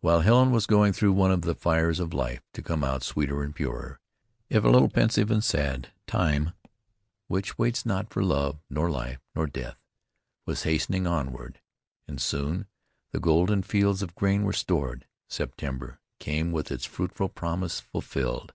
While 0.00 0.22
Helen 0.22 0.50
was 0.50 0.66
going 0.66 0.92
through 0.92 1.12
one 1.12 1.30
of 1.30 1.42
the 1.42 1.54
fires 1.54 2.00
of 2.00 2.12
life 2.12 2.40
to 2.54 2.62
come 2.64 2.82
out 2.82 3.04
sweeter 3.04 3.44
and 3.44 3.54
purer, 3.54 4.00
if 4.50 4.64
a 4.64 4.68
little 4.68 4.88
pensive 4.88 5.30
and 5.30 5.44
sad, 5.44 5.92
time, 6.08 6.52
which 7.28 7.58
waits 7.58 7.86
not 7.86 8.12
for 8.12 8.24
love, 8.24 8.58
nor 8.68 8.90
life, 8.90 9.20
nor 9.36 9.46
death, 9.46 9.78
was 10.46 10.64
hastening 10.64 11.06
onward, 11.06 11.60
and 12.08 12.20
soon 12.20 12.66
the 13.12 13.20
golden 13.20 13.62
fields 13.62 14.02
of 14.02 14.16
grain 14.16 14.42
were 14.42 14.52
stored. 14.52 15.06
September 15.28 16.00
came 16.18 16.50
with 16.50 16.72
its 16.72 16.84
fruitful 16.84 17.28
promise 17.28 17.78
fulfilled. 17.78 18.52